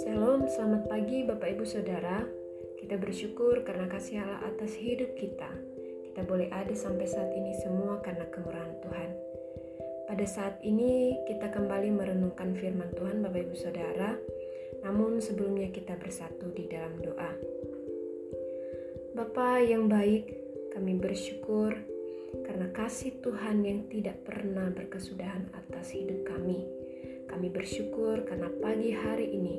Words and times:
Shalom, 0.00 0.48
selamat 0.48 0.88
pagi 0.88 1.28
Bapak 1.28 1.52
Ibu 1.52 1.68
Saudara. 1.68 2.24
Kita 2.80 2.96
bersyukur 2.96 3.60
karena 3.60 3.84
kasih 3.92 4.24
Allah 4.24 4.40
atas 4.48 4.72
hidup 4.80 5.12
kita. 5.20 5.52
Kita 6.08 6.24
boleh 6.24 6.48
ada 6.48 6.72
sampai 6.72 7.04
saat 7.04 7.28
ini 7.36 7.52
semua 7.60 8.00
karena 8.00 8.24
kemurahan 8.32 8.72
Tuhan. 8.80 9.10
Pada 10.08 10.24
saat 10.24 10.56
ini 10.64 11.12
kita 11.28 11.52
kembali 11.52 11.92
merenungkan 11.92 12.56
firman 12.56 12.88
Tuhan 12.96 13.20
Bapak 13.20 13.44
Ibu 13.44 13.56
Saudara. 13.60 14.16
Namun 14.88 15.20
sebelumnya 15.20 15.68
kita 15.68 15.92
bersatu 16.00 16.48
di 16.56 16.72
dalam 16.72 17.04
doa. 17.04 17.36
Bapa 19.12 19.60
yang 19.60 19.92
baik, 19.92 20.24
kami 20.72 20.96
bersyukur 20.96 21.97
karena 22.48 22.72
kasih 22.72 23.20
Tuhan 23.20 23.60
yang 23.60 23.84
tidak 23.92 24.24
pernah 24.24 24.72
berkesudahan 24.72 25.52
atas 25.52 25.92
hidup 25.92 26.24
kami. 26.24 26.64
Kami 27.28 27.52
bersyukur 27.52 28.24
karena 28.24 28.48
pagi 28.64 28.96
hari 28.96 29.36
ini 29.36 29.56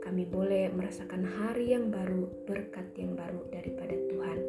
kami 0.00 0.24
boleh 0.24 0.72
merasakan 0.72 1.20
hari 1.20 1.76
yang 1.76 1.92
baru, 1.92 2.24
berkat 2.48 2.96
yang 2.96 3.12
baru 3.12 3.44
daripada 3.52 3.92
Tuhan. 3.92 4.40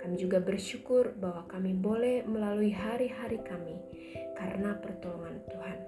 Kami 0.00 0.14
juga 0.16 0.40
bersyukur 0.40 1.12
bahwa 1.20 1.44
kami 1.52 1.76
boleh 1.76 2.24
melalui 2.24 2.72
hari-hari 2.72 3.44
kami 3.44 3.76
karena 4.32 4.80
pertolongan 4.80 5.44
Tuhan. 5.52 5.78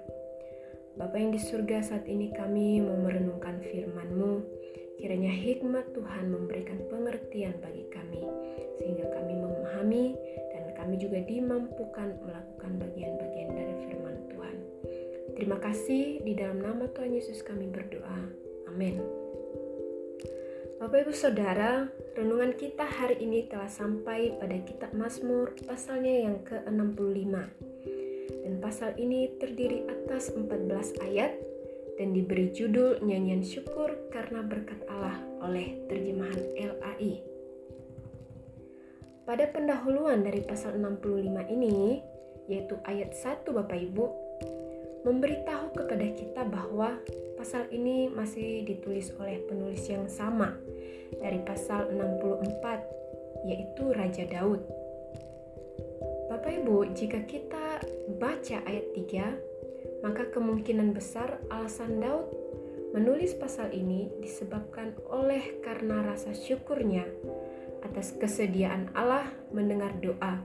Bapa 1.01 1.17
yang 1.17 1.33
di 1.33 1.41
surga 1.41 1.81
saat 1.81 2.05
ini 2.05 2.29
kami 2.29 2.85
mau 2.85 3.01
merenungkan 3.01 3.57
firman-Mu, 3.65 4.45
kiranya 5.01 5.33
hikmat 5.33 5.89
Tuhan 5.97 6.29
memberikan 6.29 6.77
pengertian 6.85 7.57
bagi 7.57 7.89
kami, 7.89 8.21
sehingga 8.77 9.09
kami 9.09 9.33
memahami 9.33 10.05
kami 10.91 11.07
juga 11.07 11.23
dimampukan 11.23 12.19
melakukan 12.19 12.71
bagian-bagian 12.75 13.55
dari 13.55 13.73
firman 13.87 14.27
Tuhan. 14.27 14.55
Terima 15.39 15.55
kasih 15.63 16.19
di 16.19 16.35
dalam 16.35 16.59
nama 16.59 16.83
Tuhan 16.91 17.15
Yesus 17.15 17.47
kami 17.47 17.71
berdoa. 17.71 18.27
Amin. 18.67 18.99
Bapak 20.83 21.07
Ibu 21.07 21.15
Saudara, 21.15 21.87
renungan 22.19 22.59
kita 22.59 22.83
hari 22.83 23.23
ini 23.23 23.47
telah 23.47 23.71
sampai 23.71 24.35
pada 24.35 24.59
kitab 24.67 24.91
Mazmur 24.91 25.55
pasalnya 25.63 26.27
yang 26.27 26.43
ke-65. 26.43 27.39
Dan 28.43 28.53
pasal 28.59 28.91
ini 28.99 29.31
terdiri 29.39 29.87
atas 29.87 30.27
14 30.35 31.07
ayat 31.07 31.39
dan 31.95 32.11
diberi 32.11 32.51
judul 32.51 32.99
nyanyian 32.99 33.47
syukur 33.47 33.95
karena 34.11 34.43
berkat 34.43 34.83
Allah 34.91 35.23
oleh 35.39 35.87
terjemahan 35.87 36.43
LAI. 36.59 36.70
Pada 39.31 39.47
pendahuluan 39.47 40.27
dari 40.27 40.43
pasal 40.43 40.75
65 40.75 41.55
ini, 41.55 42.03
yaitu 42.51 42.75
ayat 42.83 43.15
1 43.15 43.47
Bapak 43.47 43.79
Ibu, 43.79 44.05
memberitahu 45.07 45.71
kepada 45.71 46.03
kita 46.11 46.43
bahwa 46.51 46.99
pasal 47.39 47.63
ini 47.71 48.11
masih 48.11 48.67
ditulis 48.67 49.07
oleh 49.23 49.39
penulis 49.47 49.87
yang 49.87 50.11
sama 50.11 50.51
dari 51.15 51.39
pasal 51.47 51.95
64 51.95 53.47
yaitu 53.47 53.95
Raja 53.95 54.27
Daud. 54.27 54.67
Bapak 56.27 56.51
Ibu, 56.51 56.91
jika 56.91 57.23
kita 57.23 57.79
baca 58.19 58.57
ayat 58.67 58.85
3, 58.99 60.03
maka 60.03 60.27
kemungkinan 60.27 60.91
besar 60.91 61.39
alasan 61.47 62.03
Daud 62.03 62.27
menulis 62.91 63.35
pasal 63.39 63.71
ini 63.71 64.11
disebabkan 64.19 64.95
oleh 65.07 65.63
karena 65.63 66.03
rasa 66.03 66.35
syukurnya 66.35 67.07
atas 67.87 68.13
kesediaan 68.15 68.91
Allah 68.93 69.27
mendengar 69.49 69.95
doa 69.99 70.43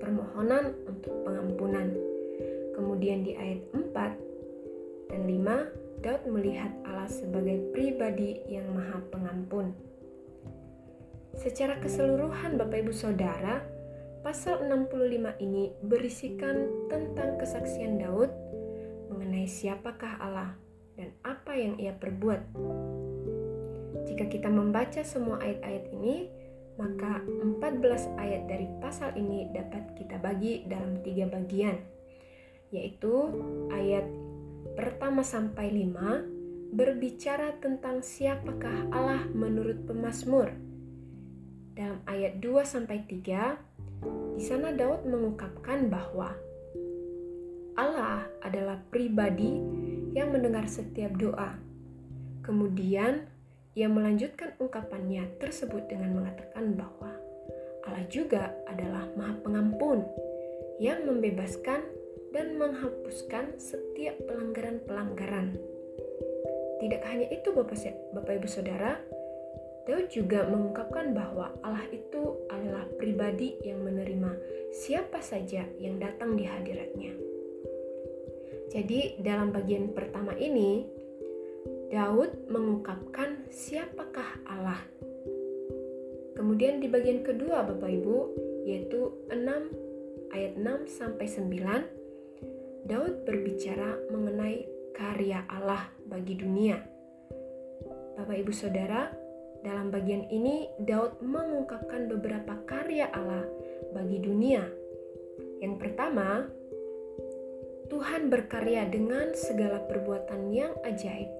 permohonan 0.00 0.74
untuk 0.88 1.12
pengampunan 1.22 2.16
Kemudian 2.76 3.24
di 3.24 3.32
ayat 3.32 3.64
4 3.72 5.08
dan 5.08 5.22
5, 5.24 6.04
Daud 6.04 6.22
melihat 6.28 6.68
Allah 6.84 7.08
sebagai 7.08 7.72
pribadi 7.72 8.44
yang 8.52 8.68
maha 8.76 9.00
pengampun. 9.08 9.72
Secara 11.40 11.80
keseluruhan 11.80 12.60
Bapak 12.60 12.84
Ibu 12.84 12.92
Saudara, 12.92 13.64
pasal 14.20 14.68
65 14.68 15.40
ini 15.40 15.72
berisikan 15.80 16.68
tentang 16.92 17.40
kesaksian 17.40 17.96
Daud 17.96 18.28
mengenai 19.08 19.48
siapakah 19.48 20.20
Allah 20.20 20.52
dan 20.96 21.12
apa 21.22 21.52
yang 21.54 21.76
ia 21.78 21.92
perbuat. 21.94 22.40
Jika 24.08 24.26
kita 24.32 24.48
membaca 24.48 25.04
semua 25.04 25.38
ayat-ayat 25.44 25.84
ini, 25.92 26.28
maka 26.76 27.24
14 27.24 28.20
ayat 28.20 28.42
dari 28.48 28.68
pasal 28.80 29.16
ini 29.16 29.48
dapat 29.52 29.96
kita 29.96 30.20
bagi 30.20 30.68
dalam 30.68 31.00
tiga 31.00 31.24
bagian 31.24 31.96
yaitu 32.74 33.30
ayat 33.70 34.04
pertama 34.74 35.22
sampai 35.22 35.70
lima 35.70 36.20
berbicara 36.74 37.56
tentang 37.62 38.02
siapakah 38.02 38.90
Allah 38.90 39.24
menurut 39.32 39.86
pemazmur. 39.86 40.50
Dalam 41.76 42.00
ayat 42.08 42.40
2 42.40 42.64
sampai 42.64 43.04
3, 43.04 44.36
di 44.36 44.42
sana 44.44 44.72
Daud 44.72 45.04
mengungkapkan 45.08 45.88
bahwa 45.88 46.32
Allah 47.76 48.24
adalah 48.40 48.80
pribadi 48.88 49.60
yang 50.16 50.32
mendengar 50.32 50.64
setiap 50.64 51.12
doa. 51.20 51.60
Kemudian 52.40 53.28
ia 53.76 53.92
melanjutkan 53.92 54.56
ungkapannya 54.56 55.36
tersebut 55.36 55.92
dengan 55.92 56.16
mengatakan 56.16 56.72
bahwa 56.72 57.12
Allah 57.84 58.08
juga 58.08 58.56
adalah 58.64 59.04
Maha 59.12 59.36
Pengampun 59.44 60.08
yang 60.80 61.04
membebaskan 61.04 61.84
dan 62.32 62.56
menghapuskan 62.56 63.60
setiap 63.60 64.16
pelanggaran-pelanggaran. 64.24 65.60
Tidak 66.80 67.02
hanya 67.04 67.28
itu 67.28 67.52
Bapak, 67.52 67.76
Bapak 68.16 68.40
Ibu 68.40 68.48
Saudara, 68.48 68.96
Daud 69.86 70.10
juga 70.10 70.48
mengungkapkan 70.48 71.14
bahwa 71.14 71.54
Allah 71.62 71.86
itu 71.94 72.42
adalah 72.50 72.88
pribadi 72.98 73.54
yang 73.62 73.84
menerima 73.84 74.34
siapa 74.74 75.22
saja 75.22 75.62
yang 75.78 76.02
datang 76.02 76.34
di 76.34 76.42
hadiratnya. 76.42 77.35
Jadi 78.66 79.22
dalam 79.22 79.54
bagian 79.54 79.94
pertama 79.94 80.34
ini, 80.34 80.86
Daud 81.86 82.50
mengungkapkan 82.50 83.46
siapakah 83.46 84.42
Allah. 84.42 84.82
Kemudian 86.34 86.82
di 86.82 86.90
bagian 86.90 87.22
kedua 87.22 87.62
Bapak 87.62 87.88
Ibu, 87.88 88.16
yaitu 88.66 89.24
6 89.30 90.34
ayat 90.34 90.58
6 90.58 90.90
sampai 90.90 91.26
9, 91.30 92.90
Daud 92.90 93.22
berbicara 93.22 93.98
mengenai 94.10 94.66
karya 94.94 95.46
Allah 95.46 95.86
bagi 96.04 96.34
dunia. 96.34 96.82
Bapak 98.18 98.36
Ibu 98.42 98.52
Saudara, 98.52 99.10
dalam 99.62 99.90
bagian 99.90 100.26
ini 100.30 100.70
Daud 100.82 101.22
mengungkapkan 101.22 102.06
beberapa 102.10 102.58
karya 102.66 103.10
Allah 103.14 103.46
bagi 103.94 104.22
dunia. 104.22 104.62
Yang 105.62 105.74
pertama, 105.82 106.46
Tuhan 107.86 108.28
berkarya 108.28 108.90
dengan 108.90 109.30
segala 109.38 109.78
perbuatan 109.86 110.50
yang 110.50 110.74
ajaib, 110.82 111.30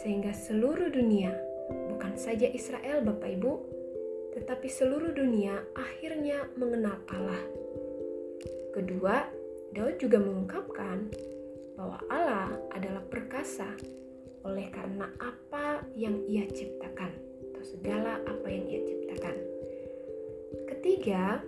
sehingga 0.00 0.32
seluruh 0.32 0.88
dunia, 0.88 1.36
bukan 1.92 2.16
saja 2.16 2.48
Israel, 2.48 3.04
Bapak 3.04 3.28
Ibu, 3.36 3.52
tetapi 4.32 4.68
seluruh 4.70 5.12
dunia 5.12 5.60
akhirnya 5.76 6.48
mengenal 6.56 6.96
Allah. 7.12 7.42
Kedua, 8.72 9.28
Daud 9.76 10.00
juga 10.00 10.16
mengungkapkan 10.16 11.12
bahwa 11.76 11.98
Allah 12.08 12.56
adalah 12.72 13.04
perkasa 13.04 13.68
oleh 14.48 14.72
karena 14.72 15.12
apa 15.20 15.84
yang 15.92 16.24
ia 16.24 16.48
ciptakan 16.48 17.12
atau 17.52 17.62
segala 17.66 18.22
apa 18.24 18.46
yang 18.48 18.64
ia 18.70 18.80
ciptakan. 18.86 19.36
Ketiga, 20.70 21.42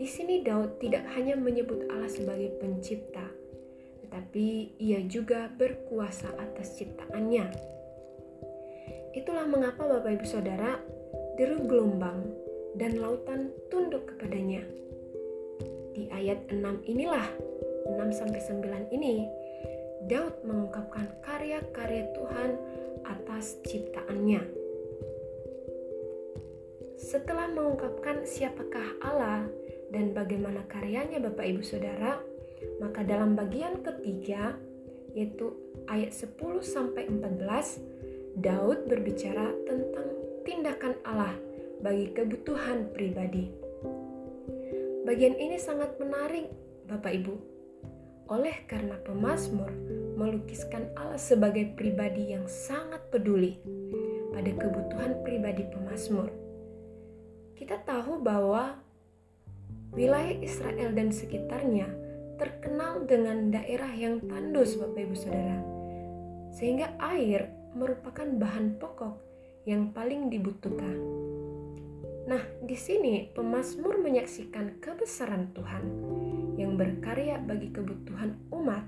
di 0.00 0.08
sini 0.08 0.40
Daud 0.40 0.80
tidak 0.80 1.04
hanya 1.12 1.36
menyebut 1.36 1.84
Allah 1.92 2.08
sebagai 2.08 2.56
pencipta, 2.56 3.28
tetapi 4.00 4.80
ia 4.80 5.04
juga 5.04 5.52
berkuasa 5.52 6.32
atas 6.40 6.80
ciptaannya. 6.80 7.44
Itulah 9.12 9.44
mengapa 9.44 9.84
Bapak 9.84 10.16
Ibu 10.16 10.24
Saudara, 10.24 10.80
deru 11.36 11.68
gelombang 11.68 12.32
dan 12.80 12.96
lautan 12.96 13.52
tunduk 13.68 14.08
kepadanya 14.08 14.64
di 15.92 16.08
ayat 16.16 16.48
6 16.48 16.88
inilah 16.88 17.28
6 17.84 18.00
sampai 18.16 18.40
9 18.40 18.96
ini 18.96 19.28
Daud 20.08 20.32
mengungkapkan 20.48 21.12
karya-karya 21.20 22.08
Tuhan 22.16 22.50
atas 23.04 23.60
ciptaannya. 23.68 24.40
Setelah 26.96 27.52
mengungkapkan 27.52 28.24
siapakah 28.24 28.96
Allah 29.04 29.44
dan 29.90 30.14
bagaimana 30.14 30.62
karyanya 30.70 31.18
Bapak 31.18 31.46
Ibu 31.46 31.62
Saudara, 31.66 32.22
maka 32.78 33.02
dalam 33.02 33.34
bagian 33.34 33.82
ketiga 33.82 34.54
yaitu 35.10 35.50
ayat 35.90 36.14
10 36.14 36.38
sampai 36.62 37.10
14 37.10 38.38
Daud 38.38 38.86
berbicara 38.86 39.50
tentang 39.66 40.08
tindakan 40.46 40.94
Allah 41.02 41.34
bagi 41.82 42.14
kebutuhan 42.14 42.94
pribadi. 42.94 43.50
Bagian 45.02 45.34
ini 45.34 45.58
sangat 45.58 45.98
menarik, 45.98 46.46
Bapak 46.86 47.12
Ibu. 47.14 47.36
oleh 48.30 48.62
karena 48.70 48.94
pemazmur 49.02 49.74
melukiskan 50.14 50.94
Allah 50.94 51.18
sebagai 51.18 51.74
pribadi 51.74 52.30
yang 52.30 52.46
sangat 52.46 53.02
peduli 53.10 53.58
pada 54.30 54.54
kebutuhan 54.54 55.18
pribadi 55.26 55.66
pemazmur. 55.66 56.30
Kita 57.58 57.82
tahu 57.82 58.22
bahwa 58.22 58.78
wilayah 59.90 60.38
Israel 60.38 60.94
dan 60.94 61.10
sekitarnya 61.10 61.90
terkenal 62.38 63.04
dengan 63.04 63.52
daerah 63.52 63.90
yang 63.92 64.22
tandus 64.24 64.78
Bapak 64.80 65.00
Ibu 65.04 65.16
Saudara. 65.18 65.58
Sehingga 66.54 66.96
air 66.98 67.52
merupakan 67.76 68.26
bahan 68.26 68.80
pokok 68.80 69.14
yang 69.68 69.92
paling 69.92 70.32
dibutuhkan. 70.32 70.96
Nah, 72.30 72.42
di 72.62 72.78
sini 72.78 73.28
pemazmur 73.34 73.98
menyaksikan 74.00 74.78
kebesaran 74.78 75.50
Tuhan 75.52 75.84
yang 76.56 76.78
berkarya 76.78 77.42
bagi 77.42 77.74
kebutuhan 77.74 78.38
umat 78.54 78.86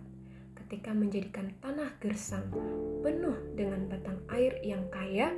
ketika 0.64 0.94
menjadikan 0.94 1.52
tanah 1.60 1.92
gersang 2.00 2.48
penuh 3.04 3.36
dengan 3.52 3.90
batang 3.90 4.22
air 4.32 4.56
yang 4.64 4.86
kaya 4.88 5.34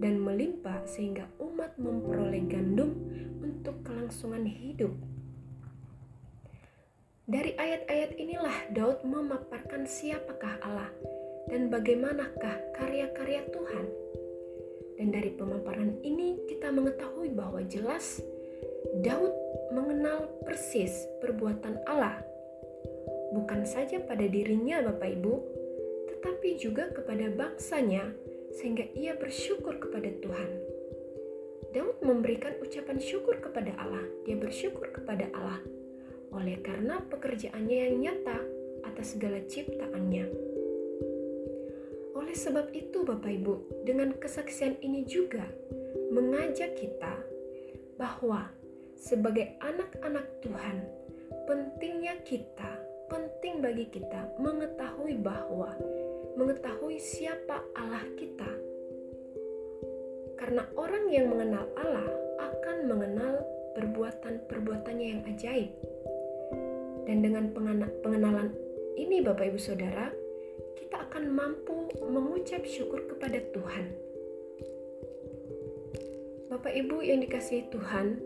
dan 0.00 0.20
melimpah 0.20 0.84
sehingga 0.84 1.28
umat 1.40 1.76
memperoleh 1.80 2.44
gandum 2.48 2.92
untuk 3.40 3.80
kelangsungan 3.84 4.44
hidup. 4.44 4.92
Dari 7.26 7.58
ayat-ayat 7.58 8.14
inilah 8.22 8.70
Daud 8.70 9.02
memaparkan 9.02 9.82
siapakah 9.82 10.62
Allah 10.62 10.90
dan 11.50 11.66
bagaimanakah 11.66 12.70
karya-karya 12.78 13.42
Tuhan. 13.50 13.86
Dan 14.94 15.10
dari 15.10 15.34
pemaparan 15.34 15.98
ini 16.06 16.38
kita 16.46 16.70
mengetahui 16.70 17.34
bahwa 17.34 17.66
jelas 17.66 18.22
Daud 19.02 19.34
mengenal 19.74 20.30
persis 20.46 21.10
perbuatan 21.18 21.82
Allah, 21.90 22.22
bukan 23.34 23.66
saja 23.66 23.98
pada 24.00 24.24
dirinya, 24.24 24.80
Bapak 24.86 25.10
Ibu, 25.18 25.34
tetapi 26.14 26.62
juga 26.62 26.94
kepada 26.94 27.26
bangsanya, 27.34 28.06
sehingga 28.56 28.88
ia 28.96 29.12
bersyukur 29.14 29.76
kepada 29.76 30.08
Tuhan. 30.24 30.50
Daud 31.76 32.00
memberikan 32.00 32.56
ucapan 32.64 32.96
syukur 32.96 33.36
kepada 33.36 33.76
Allah. 33.76 34.04
Dia 34.24 34.40
bersyukur 34.40 34.88
kepada 34.96 35.28
Allah 35.36 35.60
oleh 36.36 36.60
karena 36.60 37.00
pekerjaannya 37.00 37.76
yang 37.76 37.96
nyata 38.00 38.38
atas 38.84 39.16
segala 39.16 39.40
ciptaannya. 39.44 40.26
Oleh 42.16 42.36
sebab 42.36 42.72
itu, 42.72 43.04
Bapak 43.04 43.28
Ibu, 43.28 43.84
dengan 43.84 44.16
kesaksian 44.16 44.80
ini 44.80 45.04
juga 45.04 45.44
mengajak 46.12 46.76
kita 46.76 47.14
bahwa 48.00 48.48
sebagai 48.96 49.56
anak-anak 49.60 50.26
Tuhan, 50.40 50.76
pentingnya 51.44 52.20
kita, 52.24 52.72
penting 53.12 53.60
bagi 53.60 53.86
kita 53.88 54.32
mengetahui 54.40 55.20
bahwa 55.20 55.76
mengetahui 56.36 57.00
siapa 57.00 57.64
Allah 57.72 58.04
kita. 58.20 58.48
Karena 60.36 60.68
orang 60.76 61.08
yang 61.08 61.32
mengenal 61.32 61.64
Allah 61.80 62.08
akan 62.38 62.76
mengenal 62.84 63.40
perbuatan-perbuatannya 63.72 65.06
yang 65.16 65.22
ajaib. 65.24 65.72
Dan 67.08 67.24
dengan 67.24 67.48
pengenalan 68.04 68.52
ini 69.00 69.24
Bapak 69.24 69.48
Ibu 69.48 69.60
Saudara, 69.60 70.12
kita 70.76 71.08
akan 71.08 71.32
mampu 71.32 71.88
mengucap 72.04 72.68
syukur 72.68 73.08
kepada 73.08 73.40
Tuhan. 73.56 73.86
Bapak 76.52 76.72
Ibu 76.72 77.00
yang 77.00 77.24
dikasihi 77.24 77.72
Tuhan, 77.72 78.20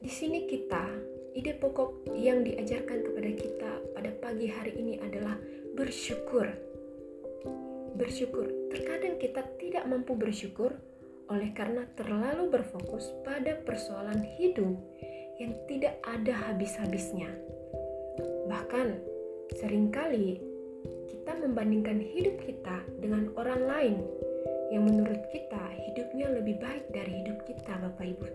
di 0.00 0.10
sini 0.14 0.46
kita, 0.46 0.86
ide 1.34 1.52
pokok 1.58 2.08
yang 2.14 2.46
diajarkan 2.46 3.04
kepada 3.04 3.30
kita 3.34 3.70
pada 3.90 4.10
pagi 4.22 4.46
hari 4.46 4.72
ini 4.78 5.02
adalah 5.02 5.34
bersyukur. 5.76 6.48
Bersyukur. 8.00 8.48
Terkadang 8.72 9.20
kita 9.20 9.44
tidak 9.60 9.84
mampu 9.84 10.16
bersyukur 10.16 10.72
oleh 11.28 11.52
karena 11.52 11.84
terlalu 12.00 12.48
berfokus 12.48 13.12
pada 13.20 13.60
persoalan 13.60 14.24
hidup 14.40 14.72
yang 15.36 15.52
tidak 15.68 16.00
ada 16.00 16.32
habis-habisnya. 16.48 17.28
Bahkan 18.48 18.88
sering 19.60 19.92
kali 19.92 20.40
kita 21.12 21.36
membandingkan 21.44 22.00
hidup 22.00 22.40
kita 22.40 22.80
dengan 22.96 23.28
orang 23.36 23.62
lain 23.68 23.96
yang 24.72 24.88
menurut 24.88 25.20
kita 25.28 25.60
hidupnya 25.76 26.32
lebih 26.32 26.56
baik 26.56 26.88
dari 26.88 27.20
hidup 27.20 27.44
kita, 27.44 27.76
Bapak 27.84 28.06
Ibu. 28.16 28.26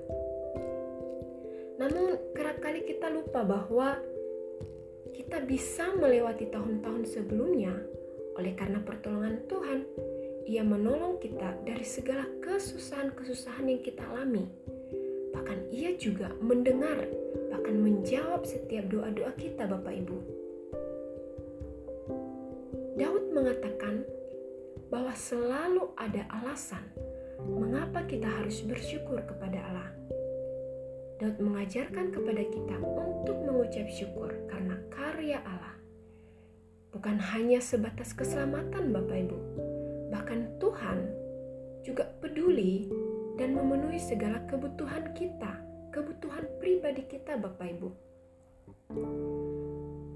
Namun 1.82 2.22
kerap 2.38 2.62
kali 2.62 2.86
kita 2.86 3.10
lupa 3.10 3.42
bahwa 3.42 3.98
kita 5.32 5.48
bisa 5.48 5.88
melewati 5.96 6.52
tahun-tahun 6.52 7.08
sebelumnya 7.08 7.72
oleh 8.36 8.52
karena 8.52 8.84
pertolongan 8.84 9.40
Tuhan. 9.48 9.88
Ia 10.44 10.60
menolong 10.60 11.24
kita 11.24 11.56
dari 11.64 11.88
segala 11.88 12.28
kesusahan-kesusahan 12.44 13.64
yang 13.64 13.80
kita 13.80 14.04
alami. 14.12 14.52
Bahkan 15.32 15.72
ia 15.72 15.96
juga 15.96 16.36
mendengar, 16.44 17.08
bahkan 17.48 17.80
menjawab 17.80 18.44
setiap 18.44 18.92
doa-doa 18.92 19.32
kita 19.40 19.72
Bapak 19.72 20.04
Ibu. 20.04 20.18
Daud 23.00 23.32
mengatakan 23.32 24.04
bahwa 24.92 25.16
selalu 25.16 25.96
ada 25.96 26.28
alasan 26.44 26.84
mengapa 27.48 28.04
kita 28.04 28.28
harus 28.28 28.60
bersyukur 28.68 29.24
kepada 29.24 29.64
Allah. 29.64 29.96
Daud 31.22 31.38
mengajarkan 31.38 32.10
kepada 32.10 32.42
kita 32.50 32.82
untuk 32.82 33.38
mengucap 33.46 33.86
syukur 33.94 34.34
karena 34.50 34.74
karya 34.90 35.38
Allah. 35.46 35.78
Bukan 36.90 37.22
hanya 37.22 37.62
sebatas 37.62 38.18
keselamatan 38.18 38.90
Bapak 38.90 39.30
Ibu, 39.30 39.40
bahkan 40.10 40.50
Tuhan 40.58 40.98
juga 41.86 42.10
peduli 42.26 42.90
dan 43.38 43.54
memenuhi 43.54 44.02
segala 44.02 44.42
kebutuhan 44.50 45.14
kita, 45.14 45.62
kebutuhan 45.94 46.50
pribadi 46.58 47.06
kita 47.06 47.38
Bapak 47.38 47.70
Ibu. 47.70 47.90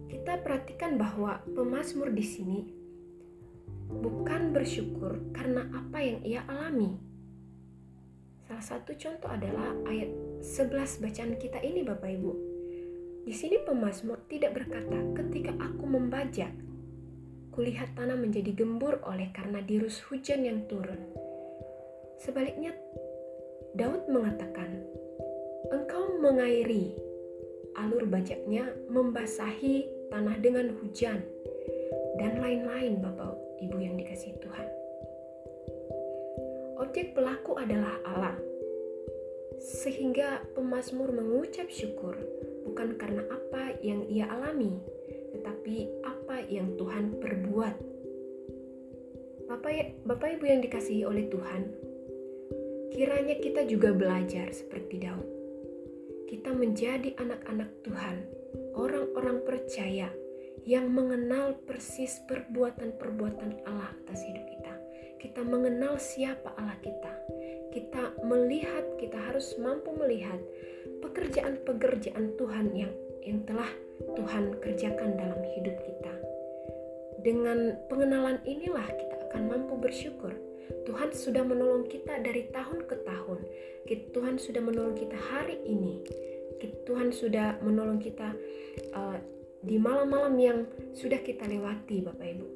Kita 0.10 0.42
perhatikan 0.42 0.98
bahwa 0.98 1.38
pemazmur 1.54 2.10
di 2.18 2.26
sini 2.26 2.60
bukan 3.94 4.58
bersyukur 4.58 5.22
karena 5.38 5.70
apa 5.70 6.02
yang 6.02 6.26
ia 6.26 6.42
alami. 6.50 6.98
Salah 8.50 8.66
satu 8.66 8.98
contoh 8.98 9.30
adalah 9.30 9.70
ayat 9.86 10.25
11 10.46 11.02
bacaan 11.02 11.34
kita 11.42 11.58
ini 11.66 11.82
Bapak 11.82 12.06
Ibu. 12.06 12.32
Di 13.26 13.34
sini 13.34 13.58
pemazmur 13.66 14.30
tidak 14.30 14.62
berkata 14.62 15.02
ketika 15.18 15.58
aku 15.58 15.90
membajak, 15.90 16.54
kulihat 17.50 17.98
tanah 17.98 18.14
menjadi 18.14 18.54
gembur 18.54 19.02
oleh 19.10 19.34
karena 19.34 19.66
dirus 19.66 20.06
hujan 20.06 20.46
yang 20.46 20.70
turun. 20.70 21.02
Sebaliknya, 22.22 22.78
Daud 23.74 24.06
mengatakan, 24.06 24.86
engkau 25.74 26.22
mengairi, 26.22 26.94
alur 27.82 28.06
bajaknya 28.06 28.70
membasahi 28.86 29.90
tanah 30.14 30.38
dengan 30.46 30.78
hujan, 30.78 31.26
dan 32.22 32.38
lain-lain 32.38 33.02
Bapak 33.02 33.34
Ibu 33.66 33.82
yang 33.82 33.98
dikasih 33.98 34.38
Tuhan. 34.38 34.70
Objek 36.78 37.18
pelaku 37.18 37.58
adalah 37.58 37.98
Allah, 38.06 38.38
sehingga 39.60 40.44
pemazmur 40.54 41.12
mengucap 41.12 41.72
syukur 41.72 42.16
bukan 42.66 42.98
karena 43.00 43.24
apa 43.30 43.78
yang 43.80 44.04
ia 44.10 44.28
alami, 44.28 44.82
tetapi 45.32 45.88
apa 46.04 46.44
yang 46.50 46.74
Tuhan 46.76 47.22
perbuat. 47.22 47.76
Bapak, 49.46 49.72
ya, 49.72 49.86
Bapak 50.04 50.42
Ibu 50.42 50.46
yang 50.50 50.62
dikasihi 50.66 51.06
oleh 51.06 51.30
Tuhan, 51.30 51.62
kiranya 52.90 53.38
kita 53.38 53.64
juga 53.70 53.94
belajar 53.94 54.50
seperti 54.50 55.06
Daud. 55.06 55.28
Kita 56.26 56.50
menjadi 56.52 57.14
anak-anak 57.22 57.70
Tuhan, 57.86 58.18
orang-orang 58.74 59.46
percaya 59.46 60.10
yang 60.66 60.90
mengenal 60.90 61.54
persis 61.70 62.18
perbuatan-perbuatan 62.26 63.70
Allah 63.70 63.94
atas 64.02 64.26
hidup 64.26 64.46
kita. 64.50 64.74
Kita 65.22 65.42
mengenal 65.46 66.02
siapa 66.02 66.58
Allah 66.58 66.78
kita 66.82 67.14
kita 67.76 68.16
melihat, 68.24 68.88
kita 68.96 69.20
harus 69.20 69.52
mampu 69.60 69.92
melihat 70.00 70.40
pekerjaan-pekerjaan 71.04 72.40
Tuhan 72.40 72.72
yang 72.72 72.94
yang 73.28 73.44
telah 73.44 73.68
Tuhan 74.16 74.56
kerjakan 74.64 75.20
dalam 75.20 75.42
hidup 75.60 75.76
kita. 75.84 76.14
Dengan 77.20 77.76
pengenalan 77.92 78.40
inilah 78.48 78.88
kita 78.88 79.16
akan 79.28 79.52
mampu 79.52 79.76
bersyukur. 79.76 80.32
Tuhan 80.88 81.12
sudah 81.12 81.44
menolong 81.44 81.84
kita 81.92 82.24
dari 82.24 82.48
tahun 82.54 82.88
ke 82.88 82.96
tahun. 83.04 83.40
Tuhan 84.16 84.40
sudah 84.40 84.62
menolong 84.64 84.96
kita 84.96 85.18
hari 85.36 85.60
ini. 85.68 86.00
Tuhan 86.88 87.12
sudah 87.12 87.60
menolong 87.60 88.00
kita 88.00 88.32
uh, 88.94 89.18
di 89.66 89.76
malam-malam 89.82 90.34
yang 90.38 90.60
sudah 90.94 91.20
kita 91.20 91.44
lewati, 91.50 92.06
Bapak 92.06 92.28
Ibu. 92.40 92.48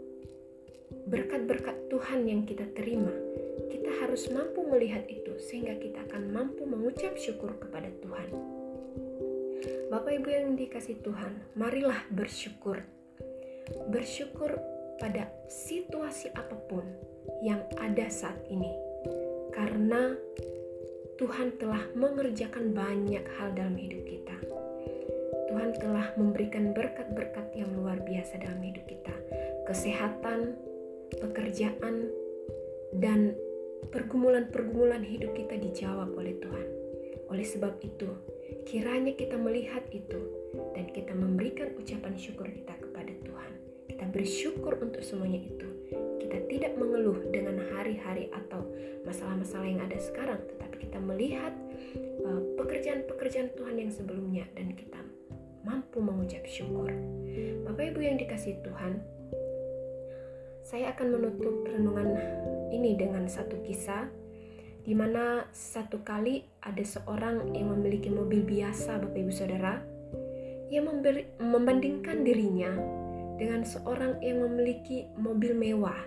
Berkat-berkat 1.09 1.89
Tuhan 1.89 2.29
yang 2.29 2.41
kita 2.45 2.69
terima 2.77 3.13
kita 3.67 3.91
harus 3.99 4.31
mampu 4.31 4.63
melihat 4.63 5.03
itu 5.11 5.35
sehingga 5.41 5.75
kita 5.75 6.07
akan 6.07 6.31
mampu 6.31 6.63
mengucap 6.63 7.19
syukur 7.19 7.59
kepada 7.59 7.91
Tuhan. 7.99 8.29
Bapak 9.89 10.21
Ibu 10.21 10.29
yang 10.29 10.53
dikasih 10.55 11.01
Tuhan, 11.01 11.33
marilah 11.57 12.05
bersyukur. 12.13 12.85
Bersyukur 13.89 14.55
pada 15.01 15.27
situasi 15.49 16.29
apa 16.31 16.55
pun 16.69 16.85
yang 17.41 17.65
ada 17.81 18.05
saat 18.07 18.37
ini. 18.47 18.69
Karena 19.49 20.13
Tuhan 21.17 21.57
telah 21.59 21.83
mengerjakan 21.97 22.71
banyak 22.71 23.25
hal 23.35 23.51
dalam 23.57 23.75
hidup 23.75 24.05
kita. 24.07 24.37
Tuhan 25.49 25.73
telah 25.81 26.13
memberikan 26.15 26.71
berkat-berkat 26.77 27.49
yang 27.57 27.73
luar 27.73 27.97
biasa 28.05 28.37
dalam 28.37 28.61
hidup 28.61 28.85
kita. 28.85 29.11
Kesehatan, 29.65 30.53
pekerjaan, 31.17 32.13
dan 32.93 33.33
pergumulan-pergumulan 33.87 35.01
hidup 35.07 35.31
kita 35.31 35.55
dijawab 35.55 36.11
oleh 36.19 36.35
Tuhan. 36.43 36.67
Oleh 37.29 37.45
sebab 37.45 37.77
itu, 37.85 38.09
kiranya 38.65 39.13
kita 39.13 39.37
melihat 39.37 39.85
itu 39.93 40.19
dan 40.75 40.89
kita 40.91 41.13
memberikan 41.13 41.71
ucapan 41.77 42.17
syukur 42.17 42.49
kita 42.49 42.73
kepada 42.75 43.13
Tuhan. 43.23 43.51
Kita 43.87 44.05
bersyukur 44.09 44.75
untuk 44.81 45.05
semuanya 45.05 45.39
itu. 45.45 45.67
Kita 46.19 46.45
tidak 46.49 46.73
mengeluh 46.77 47.17
dengan 47.29 47.61
hari-hari 47.73 48.29
atau 48.33 48.65
masalah-masalah 49.05 49.67
yang 49.69 49.81
ada 49.81 49.97
sekarang, 49.97 50.41
tetapi 50.45 50.89
kita 50.89 50.97
melihat 51.01 51.53
uh, 52.25 52.41
pekerjaan-pekerjaan 52.57 53.53
Tuhan 53.57 53.75
yang 53.77 53.91
sebelumnya 53.93 54.45
dan 54.53 54.73
kita 54.73 55.01
mampu 55.65 56.01
mengucap 56.01 56.45
syukur. 56.49 56.89
Bapak 57.65 57.93
Ibu 57.93 57.99
yang 58.01 58.17
dikasih 58.17 58.61
Tuhan, 58.65 59.01
saya 60.69 60.93
akan 60.93 61.17
menutup 61.17 61.65
renungan 61.65 62.13
ini 62.69 62.93
dengan 62.93 63.25
satu 63.25 63.57
kisah 63.65 64.05
di 64.85 64.93
mana 64.93 65.49
satu 65.49 66.05
kali 66.05 66.45
ada 66.61 66.85
seorang 66.85 67.57
yang 67.57 67.73
memiliki 67.73 68.13
mobil 68.13 68.45
biasa 68.45 69.01
Bapak 69.01 69.17
Ibu 69.17 69.33
Saudara 69.33 69.81
yang 70.69 70.85
memberi, 70.85 71.25
membandingkan 71.41 72.21
dirinya 72.21 72.69
dengan 73.41 73.65
seorang 73.65 74.21
yang 74.21 74.45
memiliki 74.45 75.09
mobil 75.17 75.57
mewah. 75.57 76.05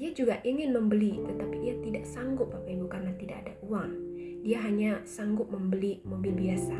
Ia 0.00 0.16
juga 0.16 0.40
ingin 0.48 0.72
membeli 0.72 1.20
tetapi 1.28 1.68
ia 1.68 1.76
tidak 1.84 2.08
sanggup 2.08 2.48
Bapak 2.48 2.72
Ibu 2.72 2.88
karena 2.88 3.12
tidak 3.20 3.36
ada 3.44 3.52
uang. 3.68 3.92
Dia 4.48 4.64
hanya 4.64 5.04
sanggup 5.04 5.52
membeli 5.52 6.00
mobil 6.08 6.32
biasa. 6.32 6.78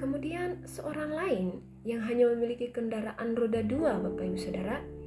Kemudian 0.00 0.64
seorang 0.64 1.12
lain 1.12 1.60
yang 1.84 2.00
hanya 2.08 2.32
memiliki 2.32 2.72
kendaraan 2.72 3.36
roda 3.36 3.60
dua 3.60 4.00
Bapak 4.00 4.24
Ibu 4.24 4.40
Saudara 4.40 4.99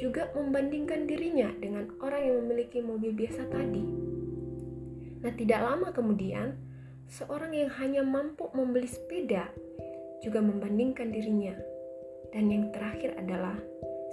juga 0.00 0.30
membandingkan 0.34 1.06
dirinya 1.06 1.50
dengan 1.58 1.86
orang 2.02 2.22
yang 2.26 2.36
memiliki 2.44 2.82
mobil 2.82 3.14
biasa 3.14 3.46
tadi. 3.46 3.84
Nah, 5.24 5.32
tidak 5.32 5.60
lama 5.62 5.88
kemudian, 5.94 6.58
seorang 7.08 7.54
yang 7.54 7.70
hanya 7.80 8.02
mampu 8.04 8.50
membeli 8.52 8.90
sepeda 8.90 9.48
juga 10.20 10.42
membandingkan 10.44 11.14
dirinya. 11.14 11.54
Dan 12.34 12.50
yang 12.50 12.74
terakhir 12.74 13.14
adalah 13.16 13.54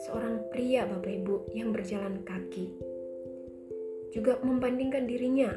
seorang 0.05 0.45
pria 0.53 0.85
Bapak 0.85 1.09
Ibu 1.09 1.35
yang 1.57 1.73
berjalan 1.73 2.21
kaki. 2.21 2.69
Juga 4.13 4.37
membandingkan 4.45 5.09
dirinya 5.09 5.49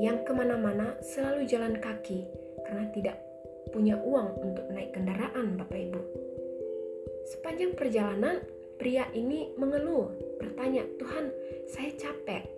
yang 0.00 0.26
ke 0.26 0.32
mana-mana 0.34 0.98
selalu 1.04 1.44
jalan 1.46 1.76
kaki 1.78 2.26
karena 2.66 2.88
tidak 2.90 3.16
punya 3.70 4.00
uang 4.00 4.40
untuk 4.42 4.66
naik 4.72 4.96
kendaraan 4.96 5.60
Bapak 5.60 5.78
Ibu. 5.78 6.02
Sepanjang 7.30 7.78
perjalanan, 7.78 8.42
pria 8.80 9.04
ini 9.12 9.52
mengeluh, 9.60 10.08
bertanya, 10.40 10.88
Tuhan, 10.96 11.28
saya 11.68 11.92
capek. 12.00 12.48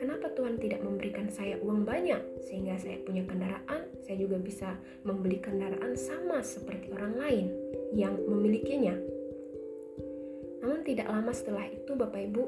Kenapa 0.00 0.32
Tuhan 0.32 0.56
tidak 0.56 0.80
memberikan 0.80 1.28
saya 1.28 1.60
uang 1.60 1.84
banyak 1.84 2.40
sehingga 2.48 2.80
saya 2.80 2.96
punya 3.04 3.28
kendaraan, 3.28 3.84
saya 4.00 4.16
juga 4.16 4.40
bisa 4.40 4.72
membeli 5.04 5.36
kendaraan 5.36 5.92
sama 6.00 6.40
seperti 6.40 6.88
orang 6.96 7.12
lain 7.20 7.46
yang 7.92 8.16
memilikinya. 8.24 8.96
Namun 10.64 10.80
tidak 10.88 11.12
lama 11.12 11.28
setelah 11.36 11.68
itu 11.68 11.92
Bapak 11.92 12.20
Ibu, 12.32 12.44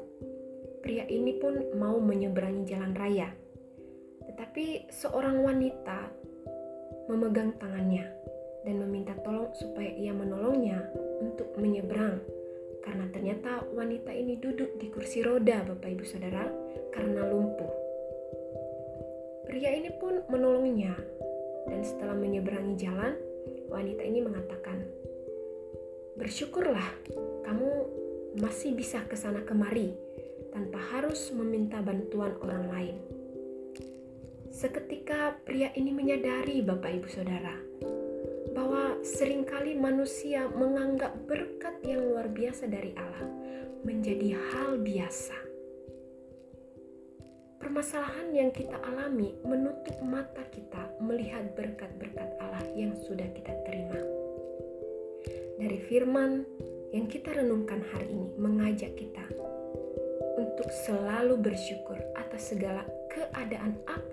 pria 0.81 1.05
ini 1.05 1.37
pun 1.37 1.77
mau 1.77 2.01
menyeberangi 2.01 2.65
jalan 2.65 2.97
raya. 2.97 3.29
Tetapi 4.25 4.89
seorang 4.89 5.37
wanita 5.45 6.09
memegang 7.05 7.53
tangannya 7.61 8.09
dan 8.65 8.75
meminta 8.81 9.13
tolong 9.21 9.53
supaya 9.53 9.93
ia 9.93 10.17
menolongnya 10.17 10.81
untuk 11.21 11.53
menyeberang. 11.61 12.17
Karena 12.83 13.07
ternyata 13.09 13.63
wanita 13.71 14.11
ini 14.11 14.35
duduk 14.35 14.75
di 14.75 14.91
kursi 14.91 15.23
roda, 15.23 15.63
Bapak 15.63 15.87
Ibu 15.87 16.03
Saudara, 16.03 16.43
karena 16.91 17.23
lumpuh. 17.31 17.71
Pria 19.47 19.71
ini 19.71 19.89
pun 19.95 20.19
menolongnya, 20.27 20.91
dan 21.71 21.81
setelah 21.81 22.13
menyeberangi 22.13 22.75
jalan, 22.75 23.15
wanita 23.71 24.03
ini 24.03 24.19
mengatakan, 24.19 24.83
"Bersyukurlah, 26.19 26.89
kamu 27.47 27.71
masih 28.43 28.75
bisa 28.75 29.07
ke 29.07 29.15
sana 29.15 29.41
kemari 29.47 29.95
tanpa 30.51 30.77
harus 30.91 31.31
meminta 31.31 31.79
bantuan 31.79 32.35
orang 32.43 32.67
lain." 32.67 32.97
Seketika 34.53 35.33
pria 35.41 35.73
ini 35.73 35.89
menyadari 35.89 36.61
Bapak 36.61 36.91
Ibu 37.01 37.09
Saudara 37.09 37.72
bahwa 38.53 39.01
sering 39.01 39.43
kali 39.43 39.73
manusia 39.73 40.45
menganggap 40.53 41.17
berkat 41.25 41.81
yang 41.81 42.05
luar 42.05 42.29
biasa 42.29 42.69
dari 42.69 42.93
Allah 42.93 43.27
menjadi 43.83 44.37
hal 44.53 44.79
biasa. 44.79 45.35
Permasalahan 47.59 48.29
yang 48.31 48.51
kita 48.53 48.77
alami 48.85 49.33
menutup 49.41 49.97
mata 50.05 50.45
kita 50.53 50.93
melihat 51.01 51.57
berkat-berkat 51.57 52.37
Allah 52.37 52.63
yang 52.77 52.93
sudah 52.93 53.25
kita 53.33 53.55
terima. 53.65 53.97
Dari 55.57 55.79
firman 55.89 56.45
yang 56.93 57.09
kita 57.09 57.33
renungkan 57.33 57.81
hari 57.89 58.13
ini 58.13 58.29
mengajak 58.37 58.93
kita 58.93 59.25
untuk 60.37 60.69
selalu 60.85 61.41
bersyukur 61.41 61.97
atas 62.13 62.53
segala 62.53 62.85
keadaan 63.09 63.73
apa 63.89 64.12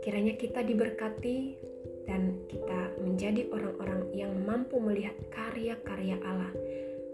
Kiranya 0.00 0.32
kita 0.40 0.64
diberkati 0.64 1.60
dan 2.08 2.40
kita 2.48 2.96
menjadi 3.04 3.52
orang-orang 3.52 4.08
yang 4.16 4.32
mampu 4.48 4.80
melihat 4.80 5.12
karya-karya 5.28 6.16
Allah 6.24 6.50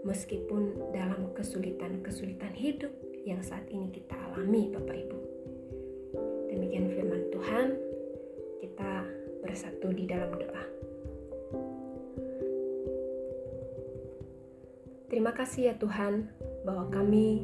meskipun 0.07 0.95
dalam 0.95 1.35
kesulitan-kesulitan 1.35 2.55
hidup 2.55 2.89
yang 3.27 3.43
saat 3.43 3.67
ini 3.67 3.91
kita 3.91 4.15
alami 4.15 4.71
Bapak 4.71 4.95
Ibu. 4.95 5.19
Demikian 6.47 6.87
firman 6.95 7.27
Tuhan, 7.27 7.67
kita 8.63 8.91
bersatu 9.43 9.91
di 9.91 10.07
dalam 10.07 10.31
doa. 10.39 10.63
Terima 15.11 15.35
kasih 15.35 15.71
ya 15.71 15.75
Tuhan 15.75 16.31
bahwa 16.63 16.87
kami 16.87 17.43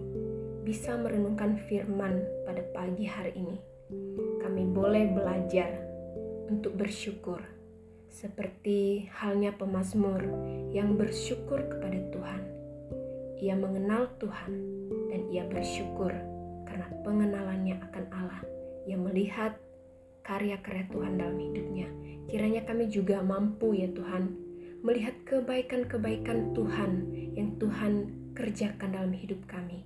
bisa 0.64 0.96
merenungkan 0.96 1.60
firman 1.68 2.24
pada 2.48 2.64
pagi 2.72 3.04
hari 3.04 3.36
ini. 3.36 3.73
Kami 4.54 4.70
boleh 4.70 5.10
belajar 5.10 5.66
untuk 6.46 6.78
bersyukur, 6.78 7.42
seperti 8.06 9.10
halnya 9.10 9.50
pemazmur 9.50 10.22
yang 10.70 10.94
bersyukur 10.94 11.58
kepada 11.74 11.98
Tuhan. 12.14 12.42
Ia 13.42 13.58
mengenal 13.58 14.14
Tuhan 14.22 14.54
dan 15.10 15.26
ia 15.34 15.42
bersyukur 15.50 16.14
karena 16.70 16.86
pengenalannya 17.02 17.82
akan 17.82 18.06
Allah. 18.14 18.46
Ia 18.86 18.94
melihat 18.94 19.58
karya-karya 20.22 20.86
Tuhan 20.86 21.18
dalam 21.18 21.42
hidupnya. 21.42 21.90
Kiranya 22.30 22.62
kami 22.62 22.94
juga 22.94 23.26
mampu 23.26 23.74
ya 23.74 23.90
Tuhan 23.90 24.38
melihat 24.86 25.18
kebaikan-kebaikan 25.26 26.54
Tuhan 26.54 26.92
yang 27.34 27.58
Tuhan 27.58 27.94
kerjakan 28.38 29.02
dalam 29.02 29.18
hidup 29.18 29.42
kami 29.50 29.82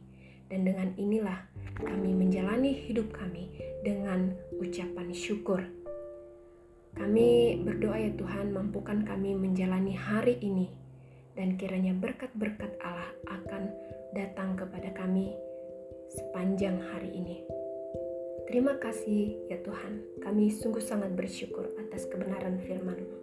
dan 0.51 0.67
dengan 0.67 0.91
inilah 0.99 1.39
kami 1.79 2.11
menjalani 2.11 2.75
hidup 2.75 3.15
kami 3.15 3.66
dengan 3.81 4.33
ucapan 4.57 5.13
syukur. 5.13 5.61
Kami 6.97 7.61
berdoa 7.61 7.97
ya 8.01 8.11
Tuhan, 8.17 8.49
mampukan 8.53 9.05
kami 9.05 9.37
menjalani 9.37 9.93
hari 9.93 10.41
ini 10.41 10.65
dan 11.37 11.53
kiranya 11.53 11.93
berkat-berkat 11.93 12.73
Allah 12.81 13.13
akan 13.29 13.69
datang 14.17 14.57
kepada 14.57 14.89
kami 14.97 15.37
sepanjang 16.09 16.81
hari 16.89 17.13
ini. 17.13 17.37
Terima 18.49 18.79
kasih 18.81 19.37
ya 19.51 19.61
Tuhan, 19.61 20.23
kami 20.25 20.49
sungguh 20.49 20.81
sangat 20.81 21.13
bersyukur 21.13 21.69
atas 21.77 22.09
kebenaran 22.09 22.57
firman-Mu. 22.65 23.19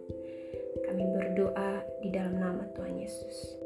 Kami 0.85 1.03
berdoa 1.17 1.83
di 1.99 2.13
dalam 2.13 2.39
nama 2.39 2.63
Tuhan 2.77 2.95
Yesus. 2.95 3.59